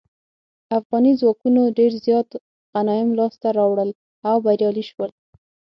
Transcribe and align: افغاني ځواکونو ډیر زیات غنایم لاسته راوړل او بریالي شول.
افغاني 0.77 1.11
ځواکونو 1.19 1.61
ډیر 1.77 1.91
زیات 2.05 2.29
غنایم 2.71 3.09
لاسته 3.19 3.47
راوړل 3.59 3.89
او 4.29 4.35
بریالي 4.45 4.83
شول. 4.89 5.11